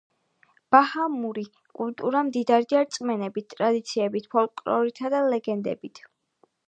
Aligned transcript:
ბაჰამური 0.75 1.43
კულტურა 1.81 2.23
მდიდარია 2.29 2.81
რწმენებით, 2.87 3.47
ტრადიციებით, 3.55 4.27
ფოლკლორითა 4.35 5.13
და 5.17 5.21
ლეგენდებით. 5.35 6.03